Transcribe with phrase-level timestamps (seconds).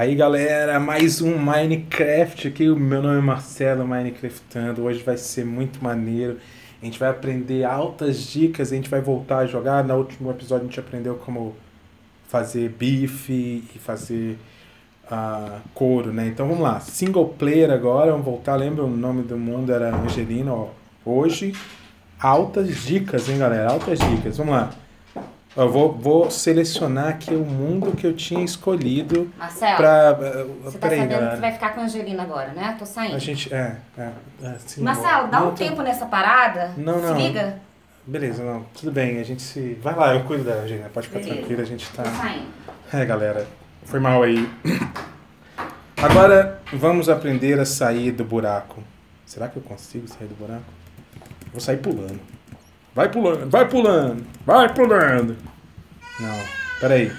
[0.00, 2.70] Aí galera, mais um Minecraft aqui.
[2.70, 4.82] O meu nome é Marcelo Minecraftando.
[4.84, 6.38] Hoje vai ser muito maneiro.
[6.80, 8.72] A gente vai aprender altas dicas.
[8.72, 9.84] A gente vai voltar a jogar.
[9.84, 11.54] No último episódio a gente aprendeu como
[12.28, 14.38] fazer bife e fazer
[15.04, 16.28] uh, couro, né?
[16.28, 16.80] Então vamos lá.
[16.80, 18.10] Single player agora.
[18.10, 18.56] Vamos voltar.
[18.56, 20.50] Lembra o nome do mundo era Angelina?
[20.50, 20.68] Ó.
[21.04, 21.54] Hoje,
[22.18, 23.70] altas dicas, hein, galera?
[23.70, 24.38] Altas dicas.
[24.38, 24.70] Vamos lá.
[25.56, 29.32] Eu vou, vou selecionar aqui o mundo que eu tinha escolhido.
[29.36, 30.12] Marcelo, pra,
[30.62, 31.34] você tá sabendo galera.
[31.34, 32.76] que vai ficar com a Angelina agora, né?
[32.78, 33.16] Tô saindo.
[33.16, 34.10] A gente, é, é,
[34.44, 35.56] é sim, Marcelo, dá não, um tô...
[35.56, 36.72] tempo nessa parada.
[36.76, 37.16] Não, não.
[37.16, 37.60] Se liga.
[38.06, 38.64] Beleza, não.
[38.78, 39.74] Tudo bem, a gente se...
[39.82, 40.88] Vai lá, eu cuido da Angelina.
[40.88, 41.38] Pode ficar Beleza.
[41.38, 42.02] tranquila, a gente tá...
[42.04, 42.46] Tô saindo.
[42.92, 43.46] É, galera.
[43.84, 44.48] Foi mal aí.
[45.96, 48.82] Agora, vamos aprender a sair do buraco.
[49.26, 50.64] Será que eu consigo sair do buraco?
[51.52, 52.20] Vou sair pulando.
[52.94, 55.36] Vai pulando, vai pulando, vai pulando.
[56.18, 56.44] Não,
[56.80, 57.12] peraí.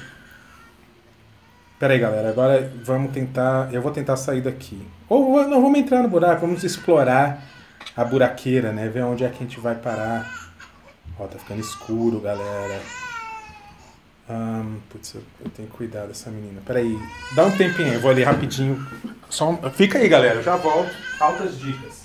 [1.80, 2.30] Peraí, galera.
[2.30, 3.74] Agora vamos tentar.
[3.74, 4.86] Eu vou tentar sair daqui.
[5.10, 7.42] Ou não, vamos entrar no buraco, vamos explorar
[7.96, 8.88] a buraqueira, né?
[8.88, 10.52] Ver onde é que a gente vai parar.
[11.18, 12.80] Ó, tá ficando escuro, galera.
[14.30, 16.62] Um, putz, eu, eu tenho que cuidar dessa menina.
[16.66, 16.98] Peraí,
[17.34, 18.86] dá um tempinho, eu vou ali rapidinho.
[19.30, 19.70] Só um...
[19.72, 20.92] Fica aí, galera, eu já volto.
[21.20, 22.01] Altas dicas.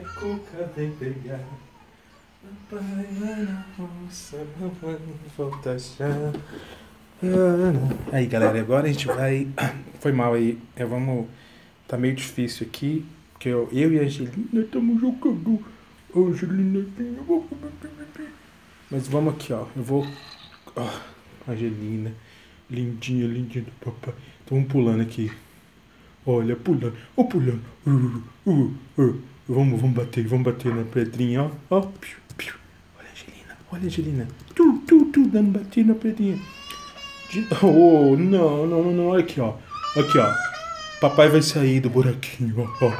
[0.00, 1.40] Cuca vem pegar.
[2.70, 4.46] Papai na roça,
[5.36, 6.32] volta já.
[8.12, 9.46] Aí galera, agora a gente vai.
[10.00, 10.58] Foi mal aí.
[10.74, 11.26] É, vamos.
[11.86, 13.04] Tá meio difícil aqui.
[13.32, 15.62] Porque eu, eu e a Angelina estamos jogando.
[16.16, 16.86] Angelina.
[18.90, 19.66] Mas vamos aqui, ó.
[19.76, 20.06] Eu vou.
[20.76, 22.12] Oh, Angelina.
[22.70, 24.14] Lindinha, lindinha do papai.
[24.44, 25.30] Então vamos pulando aqui.
[26.24, 26.96] Olha, pulando.
[27.16, 27.62] Oh, pulando.
[27.86, 29.20] Uh, uh, uh.
[29.52, 31.78] Vamos, vamos bater, vamos bater na pedrinha, ó.
[31.78, 31.80] ó.
[31.80, 32.54] Piu, piu.
[32.96, 34.28] Olha a Angelina, olha a Angelina.
[34.54, 36.38] Tu, tu, tu, dando bater na pedrinha.
[37.32, 37.44] De...
[37.60, 39.12] Oh, não, não, não.
[39.12, 39.54] Aqui, ó.
[39.98, 40.32] Aqui, ó.
[41.00, 42.86] Papai vai sair do buraquinho, ó.
[42.86, 42.92] ó.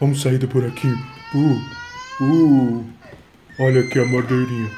[0.00, 0.98] Vamos sair do buraquinho.
[1.36, 2.84] Uh, uh.
[3.60, 4.70] Olha aqui a madeirinha.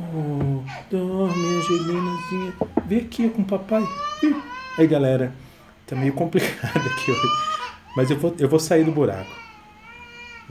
[0.00, 2.54] Oh, dorme, Angelinazinha.
[2.86, 3.86] Vem aqui com o papai.
[4.78, 5.34] Aí, galera.
[5.86, 7.28] Tá meio complicado aqui hoje.
[7.94, 9.41] Mas eu vou, eu vou sair do buraco.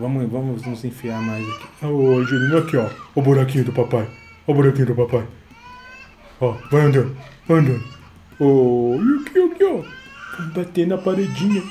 [0.02, 1.86] Vamos, vamos nos enfiar mais aqui.
[1.86, 2.90] Ô, Angelina, aqui, ó.
[3.14, 4.10] O buraquinho do papai.
[4.48, 5.28] O buraquinho do papai.
[6.40, 7.16] Ó, vai andando,
[7.48, 7.84] vai andando.
[8.40, 9.84] Ô, e aqui, aqui, ó.
[10.38, 11.62] Vamos bater na paredinha.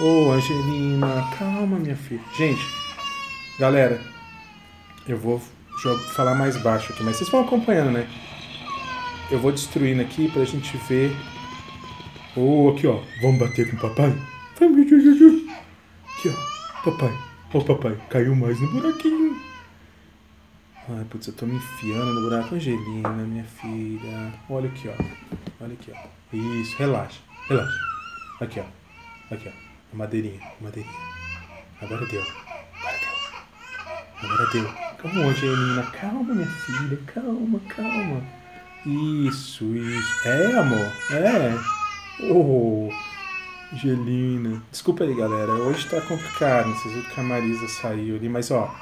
[0.00, 2.22] Ô, oh, Angelina, calma, minha filha.
[2.34, 2.66] Gente,
[3.58, 4.00] galera,
[5.06, 5.42] eu vou
[6.16, 8.08] falar mais baixo aqui, mas vocês vão acompanhando, né?
[9.30, 11.14] Eu vou destruindo aqui pra gente ver.
[12.34, 12.98] Ô, oh, aqui, ó.
[13.20, 14.16] Vamos bater com o papai?
[16.16, 16.90] Aqui, ó.
[16.90, 17.33] Papai.
[17.54, 19.40] Ô papai, caiu mais no buraquinho.
[20.88, 22.56] Ai, putz, eu tô me enfiando no buraco.
[22.56, 24.34] Angelina, minha filha.
[24.50, 25.04] Olha aqui, ó.
[25.62, 26.36] Olha aqui, ó.
[26.36, 27.78] Isso, relaxa, relaxa.
[28.40, 28.64] Aqui, ó.
[29.32, 29.52] Aqui, ó.
[29.92, 30.96] A madeirinha, a madeirinha.
[31.80, 32.22] Agora deu.
[32.76, 34.30] Agora deu.
[34.30, 34.74] Agora deu.
[34.98, 35.82] Calma, Angelina.
[35.92, 36.98] Calma, minha filha.
[37.06, 38.20] Calma, calma.
[38.84, 40.28] Isso, isso.
[40.28, 40.92] É, amor.
[41.12, 41.54] É.
[42.32, 42.90] Oh.
[43.74, 44.62] Angelina.
[44.70, 45.50] Desculpa aí, galera.
[45.52, 46.70] Hoje tá complicado.
[46.70, 48.72] Vocês viram que a Marisa saiu ali, mas ó,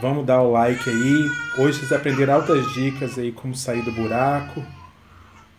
[0.00, 1.30] vamos dar o like aí.
[1.58, 4.64] Hoje vocês aprenderam altas dicas aí como sair do buraco.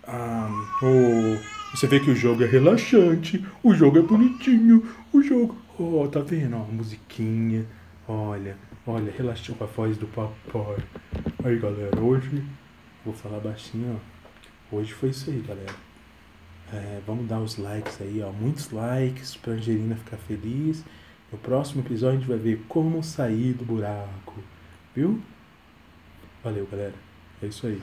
[0.08, 5.56] Um, oh, você vê que o jogo é relaxante, o jogo é bonitinho, o jogo.
[5.78, 6.58] Oh, tá vendo?
[6.58, 7.68] Ó, musiquinha.
[8.08, 10.84] Olha, olha, relaxou com a voz do papai.
[11.44, 12.44] Aí, galera, hoje
[13.06, 14.00] vou falar baixinho,
[14.72, 14.75] ó.
[14.75, 15.91] Hoje foi isso aí, galera.
[16.73, 18.31] É, vamos dar os likes aí, ó.
[18.31, 20.83] Muitos likes pra Angelina ficar feliz.
[21.31, 24.35] No próximo episódio a gente vai ver como sair do buraco.
[24.95, 25.21] Viu?
[26.43, 26.95] Valeu, galera.
[27.41, 27.81] É isso aí.